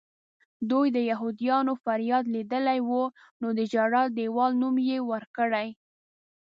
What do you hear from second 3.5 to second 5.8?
د ژړا دیوال نوم یې ورکړی.